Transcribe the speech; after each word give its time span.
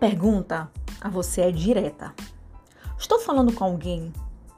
pergunta 0.00 0.70
a 0.98 1.10
você 1.10 1.42
é 1.42 1.52
direta. 1.52 2.14
Estou 2.98 3.20
falando 3.20 3.52
com 3.52 3.64
alguém 3.64 4.10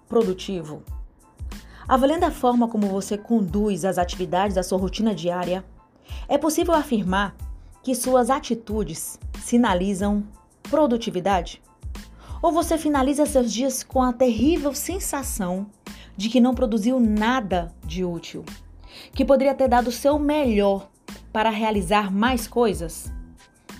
produtivo? 0.08 0.84
Avaliando 1.88 2.24
a 2.24 2.30
forma 2.30 2.68
como 2.68 2.86
você 2.86 3.18
conduz 3.18 3.84
as 3.84 3.98
atividades 3.98 4.54
da 4.54 4.62
sua 4.62 4.78
rotina 4.78 5.12
diária, 5.12 5.64
é 6.28 6.38
possível 6.38 6.72
afirmar 6.72 7.34
que 7.82 7.92
suas 7.92 8.30
atitudes 8.30 9.18
sinalizam 9.40 10.22
produtividade? 10.62 11.60
Ou 12.40 12.52
você 12.52 12.78
finaliza 12.78 13.26
seus 13.26 13.52
dias 13.52 13.82
com 13.82 14.00
a 14.00 14.12
terrível 14.12 14.72
sensação 14.72 15.66
de 16.16 16.28
que 16.28 16.40
não 16.40 16.54
produziu 16.54 17.00
nada 17.00 17.74
de 17.84 18.04
útil, 18.04 18.44
que 19.12 19.24
poderia 19.24 19.54
ter 19.56 19.66
dado 19.66 19.88
o 19.88 19.92
seu 19.92 20.20
melhor 20.20 20.88
para 21.32 21.50
realizar 21.50 22.12
mais 22.12 22.46
coisas? 22.46 23.12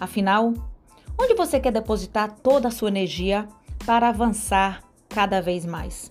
Afinal, 0.00 0.71
onde 1.18 1.34
você 1.34 1.60
quer 1.60 1.72
depositar 1.72 2.30
toda 2.42 2.68
a 2.68 2.70
sua 2.70 2.88
energia 2.88 3.48
para 3.84 4.08
avançar 4.08 4.82
cada 5.08 5.40
vez 5.40 5.64
mais? 5.64 6.10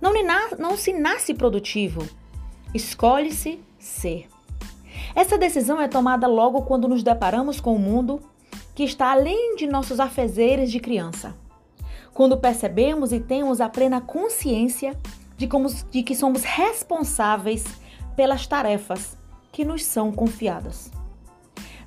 Não, 0.00 0.12
não 0.58 0.76
se 0.76 0.92
nasce 0.92 1.34
produtivo, 1.34 2.06
escolhe-se 2.74 3.60
ser. 3.78 4.28
Essa 5.14 5.36
decisão 5.36 5.80
é 5.80 5.88
tomada 5.88 6.26
logo 6.26 6.62
quando 6.62 6.88
nos 6.88 7.02
deparamos 7.02 7.60
com 7.60 7.72
o 7.72 7.76
um 7.76 7.78
mundo 7.78 8.20
que 8.74 8.84
está 8.84 9.10
além 9.10 9.56
de 9.56 9.66
nossos 9.66 10.00
afezeres 10.00 10.70
de 10.70 10.80
criança. 10.80 11.34
Quando 12.14 12.38
percebemos 12.38 13.12
e 13.12 13.20
temos 13.20 13.60
a 13.60 13.68
plena 13.68 14.00
consciência 14.00 14.96
de, 15.36 15.46
como, 15.46 15.68
de 15.90 16.02
que 16.02 16.14
somos 16.14 16.44
responsáveis 16.44 17.64
pelas 18.16 18.46
tarefas 18.46 19.16
que 19.52 19.64
nos 19.64 19.84
são 19.84 20.12
confiadas. 20.12 20.90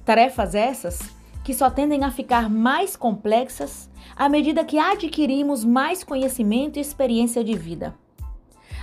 Tarefas 0.04 0.56
essas 0.56 1.00
que 1.44 1.54
só 1.54 1.70
tendem 1.70 2.04
a 2.04 2.12
ficar 2.12 2.50
mais 2.50 2.96
complexas 2.96 3.90
à 4.16 4.30
medida 4.30 4.64
que 4.64 4.80
adquirimos 4.80 5.64
mais 5.66 6.04
conhecimento 6.04 6.78
e 6.78 6.82
experiência 6.82 7.44
de 7.44 7.56
vida. 7.56 7.96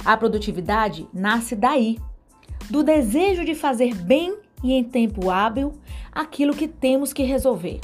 A 0.04 0.16
produtividade 0.16 1.08
nasce 1.12 1.54
daí, 1.54 1.98
do 2.68 2.82
desejo 2.82 3.44
de 3.44 3.54
fazer 3.54 3.94
bem 3.94 4.36
e 4.62 4.72
em 4.72 4.84
tempo 4.84 5.30
hábil 5.30 5.72
aquilo 6.12 6.54
que 6.54 6.68
temos 6.68 7.12
que 7.12 7.22
resolver. 7.22 7.80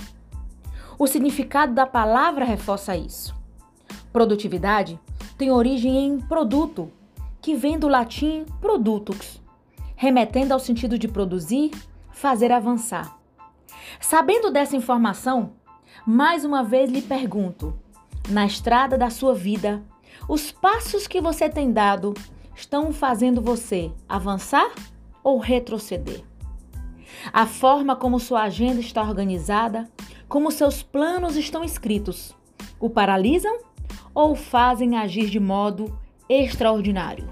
O 0.99 1.07
significado 1.07 1.75
da 1.75 1.87
palavra 1.87 2.45
reforça 2.45 2.97
isso. 2.97 3.35
Produtividade 4.13 4.99
tem 5.37 5.51
origem 5.51 6.07
em 6.07 6.21
produto, 6.21 6.91
que 7.41 7.55
vem 7.55 7.79
do 7.79 7.87
latim 7.87 8.47
produtux, 8.61 9.41
remetendo 9.95 10.55
ao 10.55 10.59
sentido 10.59 10.99
de 10.99 11.07
produzir, 11.07 11.71
fazer 12.11 12.51
avançar. 12.51 13.19
Sabendo 14.01 14.51
dessa 14.51 14.77
informação, 14.77 15.53
mais 16.07 16.45
uma 16.45 16.63
vez 16.63 16.91
lhe 16.91 17.03
pergunto: 17.03 17.75
na 18.29 18.47
estrada 18.47 18.97
da 18.97 19.11
sua 19.11 19.35
vida, 19.35 19.83
os 20.29 20.53
passos 20.53 21.07
que 21.07 21.21
você 21.21 21.49
tem 21.49 21.73
dado 21.73 22.15
estão 22.55 22.93
fazendo 22.93 23.41
você 23.41 23.93
avançar 24.09 24.73
ou 25.23 25.39
retroceder? 25.39 26.23
A 27.33 27.47
forma 27.47 27.97
como 27.97 28.21
sua 28.21 28.43
agenda 28.43 28.81
está 28.81 29.03
organizada, 29.03 29.91
como 30.29 30.51
seus 30.51 30.83
planos 30.83 31.37
estão 31.37 31.65
escritos, 31.65 32.35
o 32.79 32.91
paralisam 32.91 33.59
ou 34.15 34.35
fazem 34.35 34.97
agir 34.97 35.29
de 35.29 35.41
modo 35.41 35.99
extraordinário? 36.29 37.29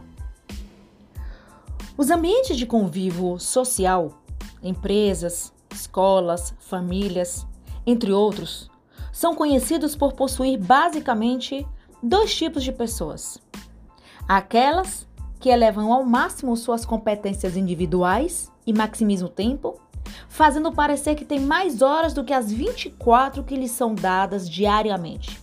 Os 1.97 2.11
ambientes 2.11 2.57
de 2.57 2.67
convívio 2.67 3.39
social, 3.39 4.21
empresas, 4.61 5.54
escolas, 5.75 6.55
famílias, 6.59 7.47
entre 7.87 8.13
outros, 8.13 8.71
são 9.13 9.35
conhecidos 9.35 9.95
por 9.95 10.13
possuir 10.13 10.59
basicamente 10.59 11.67
dois 12.03 12.35
tipos 12.35 12.63
de 12.63 12.73
pessoas: 12.73 13.39
aquelas 14.29 15.07
que 15.39 15.49
elevam 15.49 15.93
ao 15.93 16.05
máximo 16.05 16.57
suas 16.57 16.85
competências 16.85 17.57
individuais 17.57 18.51
e 18.67 18.73
maximizam 18.73 19.29
o 19.29 19.31
tempo, 19.31 19.79
fazendo 20.29 20.73
parecer 20.73 21.15
que 21.15 21.25
tem 21.25 21.39
mais 21.39 21.83
horas 21.83 22.15
do 22.15 22.25
que 22.25 22.33
as 22.33 22.51
24 22.51 23.45
que 23.45 23.57
lhes 23.57 23.71
são 23.71 23.95
dadas 23.95 24.49
diariamente. 24.49 25.41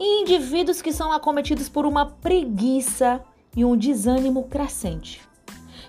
E 0.00 0.22
indivíduos 0.22 0.80
que 0.80 0.92
são 0.92 1.12
acometidos 1.12 1.68
por 1.68 1.84
uma 1.84 2.06
preguiça 2.06 3.22
e 3.54 3.64
um 3.64 3.76
desânimo 3.76 4.44
crescente, 4.44 5.20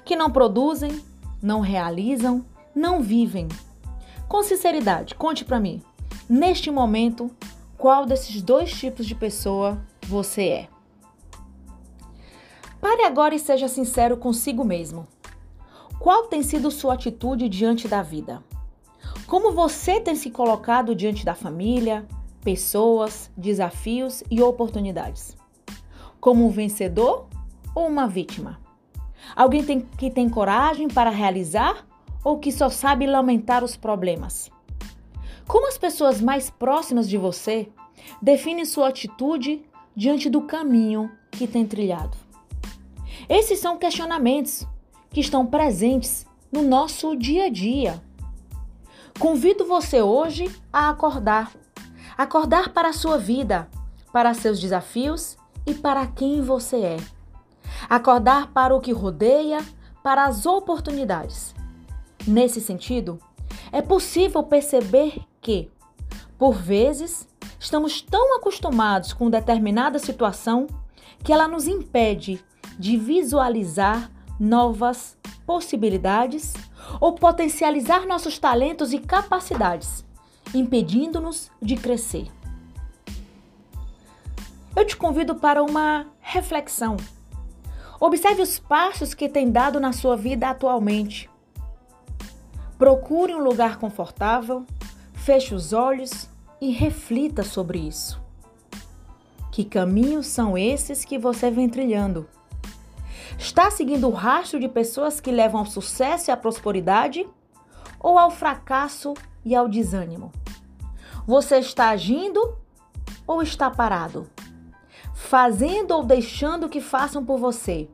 que 0.03 0.15
não 0.15 0.29
produzem, 0.29 1.01
não 1.41 1.61
realizam, 1.61 2.45
não 2.75 3.01
vivem. 3.01 3.47
Com 4.27 4.41
sinceridade, 4.43 5.15
conte 5.15 5.45
para 5.45 5.59
mim, 5.59 5.81
neste 6.29 6.71
momento, 6.71 7.29
qual 7.77 8.05
desses 8.05 8.41
dois 8.41 8.71
tipos 8.71 9.05
de 9.05 9.13
pessoa 9.13 9.81
você 10.07 10.47
é. 10.47 10.69
Pare 12.79 13.03
agora 13.03 13.35
e 13.35 13.39
seja 13.39 13.67
sincero 13.67 14.17
consigo 14.17 14.63
mesmo. 14.63 15.07
Qual 15.99 16.27
tem 16.27 16.43
sido 16.43 16.69
sua 16.69 16.95
atitude 16.95 17.47
diante 17.47 17.87
da 17.87 18.01
vida? 18.01 18.43
Como 19.25 19.53
você 19.53 20.01
tem 20.01 20.15
se 20.15 20.29
colocado 20.29 20.93
diante 20.93 21.23
da 21.23 21.33
família, 21.33 22.05
pessoas, 22.41 23.31
desafios 23.37 24.23
e 24.29 24.41
oportunidades? 24.41 25.37
Como 26.19 26.45
um 26.45 26.49
vencedor 26.49 27.27
ou 27.73 27.87
uma 27.87 28.07
vítima? 28.07 28.59
Alguém 29.35 29.63
tem, 29.63 29.81
que 29.81 30.11
tem 30.11 30.27
coragem 30.29 30.87
para 30.87 31.09
realizar 31.09 31.87
ou 32.23 32.39
que 32.39 32.51
só 32.51 32.69
sabe 32.69 33.05
lamentar 33.05 33.63
os 33.63 33.75
problemas? 33.75 34.51
Como 35.47 35.67
as 35.67 35.77
pessoas 35.77 36.21
mais 36.21 36.49
próximas 36.49 37.09
de 37.09 37.17
você 37.17 37.69
definem 38.21 38.65
sua 38.65 38.89
atitude 38.89 39.63
diante 39.95 40.29
do 40.29 40.41
caminho 40.41 41.11
que 41.31 41.47
tem 41.47 41.65
trilhado? 41.65 42.17
Esses 43.27 43.59
são 43.59 43.77
questionamentos 43.77 44.65
que 45.09 45.19
estão 45.19 45.45
presentes 45.45 46.25
no 46.51 46.61
nosso 46.61 47.15
dia 47.15 47.45
a 47.45 47.49
dia. 47.49 48.01
Convido 49.19 49.65
você 49.65 50.01
hoje 50.01 50.49
a 50.71 50.89
acordar. 50.89 51.51
Acordar 52.17 52.69
para 52.69 52.89
a 52.89 52.93
sua 52.93 53.17
vida, 53.17 53.69
para 54.11 54.33
seus 54.33 54.59
desafios 54.59 55.37
e 55.65 55.73
para 55.73 56.05
quem 56.07 56.41
você 56.41 56.77
é. 56.77 56.97
Acordar 57.89 58.51
para 58.51 58.75
o 58.75 58.81
que 58.81 58.91
rodeia, 58.91 59.59
para 60.03 60.25
as 60.25 60.45
oportunidades. 60.45 61.55
Nesse 62.25 62.61
sentido, 62.61 63.19
é 63.71 63.81
possível 63.81 64.43
perceber 64.43 65.21
que, 65.41 65.69
por 66.37 66.53
vezes, 66.53 67.27
estamos 67.59 68.01
tão 68.01 68.37
acostumados 68.37 69.11
com 69.11 69.29
determinada 69.29 69.99
situação 69.99 70.67
que 71.21 71.33
ela 71.33 71.47
nos 71.47 71.67
impede 71.67 72.43
de 72.79 72.95
visualizar 72.97 74.09
novas 74.39 75.17
possibilidades 75.45 76.53
ou 76.99 77.13
potencializar 77.13 78.05
nossos 78.07 78.39
talentos 78.39 78.93
e 78.93 78.99
capacidades, 78.99 80.05
impedindo-nos 80.53 81.51
de 81.61 81.75
crescer. 81.75 82.27
Eu 84.75 84.85
te 84.85 84.95
convido 84.95 85.35
para 85.35 85.61
uma 85.61 86.07
reflexão. 86.19 86.95
Observe 87.99 88.41
os 88.41 88.59
passos 88.59 89.13
que 89.13 89.29
tem 89.29 89.51
dado 89.51 89.79
na 89.79 89.91
sua 89.91 90.15
vida 90.15 90.49
atualmente 90.49 91.29
Procure 92.77 93.33
um 93.33 93.39
lugar 93.39 93.77
confortável, 93.77 94.65
feche 95.13 95.53
os 95.53 95.73
olhos 95.73 96.27
e 96.59 96.71
reflita 96.71 97.43
sobre 97.43 97.79
isso. 97.79 98.21
Que 99.51 99.63
caminhos 99.63 100.27
são 100.27 100.57
esses 100.57 101.05
que 101.05 101.17
você 101.17 101.51
vem 101.51 101.69
trilhando? 101.69 102.27
Está 103.37 103.69
seguindo 103.69 104.07
o 104.07 104.11
rastro 104.11 104.59
de 104.59 104.67
pessoas 104.67 105.19
que 105.19 105.31
levam 105.31 105.59
ao 105.59 105.65
sucesso 105.65 106.29
e 106.29 106.31
à 106.31 106.37
prosperidade 106.37 107.27
ou 107.99 108.17
ao 108.17 108.31
fracasso 108.31 109.13
e 109.45 109.55
ao 109.55 109.67
desânimo? 109.67 110.31
Você 111.27 111.57
está 111.57 111.89
agindo 111.89 112.57
ou 113.27 113.41
está 113.41 113.69
parado? 113.69 114.29
Fazendo 115.13 115.91
ou 115.91 116.03
deixando 116.03 116.67
que 116.67 116.81
façam 116.81 117.23
por 117.23 117.37
você? 117.37 117.87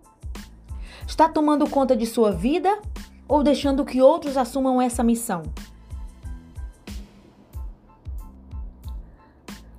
Está 1.05 1.27
tomando 1.27 1.69
conta 1.69 1.95
de 1.95 2.05
sua 2.05 2.31
vida 2.31 2.79
ou 3.29 3.43
deixando 3.43 3.85
que 3.85 4.01
outros 4.01 4.35
assumam 4.35 4.81
essa 4.81 5.03
missão? 5.03 5.43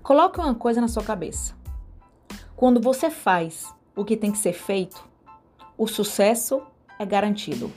Coloque 0.01 0.39
uma 0.39 0.55
coisa 0.55 0.81
na 0.81 0.89
sua 0.89 1.03
cabeça. 1.03 1.55
Quando 2.55 2.81
você 2.81 3.11
faz 3.11 3.75
o 3.97 4.05
que 4.05 4.17
tem 4.17 4.31
que 4.31 4.39
ser 4.39 4.53
feito, 4.53 5.05
o 5.77 5.89
sucesso 5.89 6.63
é 6.99 7.05
garantido. 7.05 7.73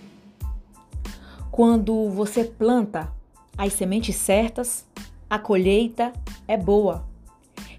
Quando 1.52 2.10
você 2.10 2.44
planta 2.44 3.12
as 3.58 3.74
sementes 3.74 4.16
certas, 4.16 4.88
a 5.30 5.40
colheita 5.40 6.14
é 6.48 6.58
boa. 6.58 7.06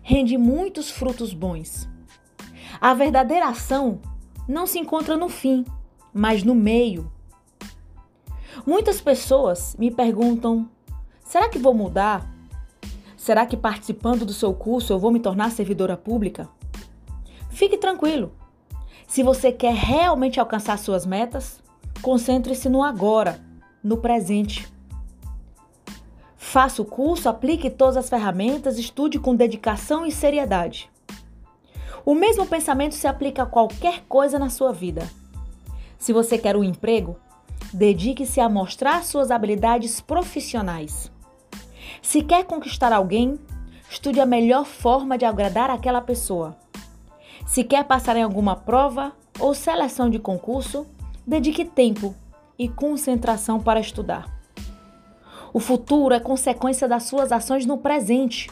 Rende 0.02 0.36
muitos 0.36 0.90
frutos 0.90 1.32
bons. 1.32 1.88
A 2.80 2.92
verdadeira 2.92 3.48
ação 3.48 4.00
não 4.48 4.66
se 4.66 4.78
encontra 4.78 5.16
no 5.16 5.28
fim, 5.28 5.64
mas 6.12 6.42
no 6.42 6.54
meio, 6.54 7.10
Muitas 8.66 9.00
pessoas 9.00 9.74
me 9.78 9.90
perguntam: 9.90 10.68
será 11.24 11.48
que 11.48 11.58
vou 11.58 11.74
mudar? 11.74 12.28
Será 13.16 13.46
que 13.46 13.56
participando 13.56 14.24
do 14.24 14.32
seu 14.32 14.52
curso 14.52 14.92
eu 14.92 14.98
vou 14.98 15.10
me 15.10 15.18
tornar 15.18 15.50
servidora 15.50 15.96
pública? 15.96 16.48
Fique 17.50 17.78
tranquilo. 17.78 18.32
Se 19.06 19.22
você 19.22 19.52
quer 19.52 19.74
realmente 19.74 20.40
alcançar 20.40 20.78
suas 20.78 21.06
metas, 21.06 21.62
concentre-se 22.02 22.68
no 22.68 22.82
agora, 22.82 23.40
no 23.82 23.96
presente. 23.96 24.68
Faça 26.36 26.82
o 26.82 26.84
curso, 26.84 27.28
aplique 27.28 27.70
todas 27.70 27.96
as 27.96 28.08
ferramentas, 28.08 28.78
estude 28.78 29.18
com 29.18 29.34
dedicação 29.34 30.04
e 30.04 30.12
seriedade. 30.12 30.90
O 32.04 32.14
mesmo 32.14 32.46
pensamento 32.46 32.94
se 32.94 33.06
aplica 33.06 33.44
a 33.44 33.46
qualquer 33.46 34.04
coisa 34.08 34.38
na 34.38 34.50
sua 34.50 34.72
vida. 34.72 35.08
Se 35.98 36.12
você 36.12 36.36
quer 36.36 36.56
um 36.56 36.62
emprego, 36.62 37.16
dedique-se 37.74 38.40
a 38.40 38.48
mostrar 38.48 39.02
suas 39.02 39.32
habilidades 39.32 40.00
profissionais. 40.00 41.10
Se 42.00 42.22
quer 42.22 42.44
conquistar 42.44 42.92
alguém, 42.92 43.36
estude 43.90 44.20
a 44.20 44.26
melhor 44.26 44.64
forma 44.64 45.18
de 45.18 45.24
agradar 45.24 45.70
aquela 45.70 46.00
pessoa. 46.00 46.56
Se 47.44 47.64
quer 47.64 47.84
passar 47.84 48.16
em 48.16 48.22
alguma 48.22 48.54
prova 48.54 49.12
ou 49.40 49.52
seleção 49.54 50.08
de 50.08 50.20
concurso, 50.20 50.86
dedique 51.26 51.64
tempo 51.64 52.14
e 52.56 52.68
concentração 52.68 53.60
para 53.60 53.80
estudar. 53.80 54.32
O 55.52 55.58
futuro 55.58 56.14
é 56.14 56.20
consequência 56.20 56.86
das 56.86 57.02
suas 57.02 57.32
ações 57.32 57.66
no 57.66 57.78
presente. 57.78 58.48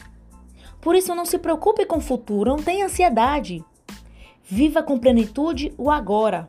Por 0.81 0.95
isso, 0.95 1.15
não 1.15 1.25
se 1.25 1.39
preocupe 1.39 1.85
com 1.85 1.97
o 1.97 2.01
futuro, 2.01 2.51
não 2.51 2.63
tenha 2.63 2.85
ansiedade. 2.85 3.63
Viva 4.43 4.83
com 4.83 4.99
plenitude 4.99 5.73
o 5.77 5.89
agora. 5.89 6.45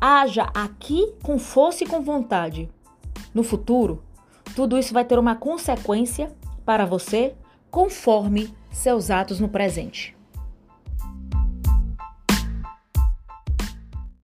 Haja 0.00 0.44
aqui 0.54 1.12
com 1.22 1.38
força 1.38 1.84
e 1.84 1.86
com 1.86 2.02
vontade. 2.02 2.68
No 3.34 3.42
futuro, 3.42 4.02
tudo 4.54 4.78
isso 4.78 4.94
vai 4.94 5.04
ter 5.04 5.18
uma 5.18 5.34
consequência 5.34 6.32
para 6.64 6.84
você 6.84 7.34
conforme 7.70 8.52
seus 8.70 9.10
atos 9.10 9.40
no 9.40 9.48
presente. 9.48 10.17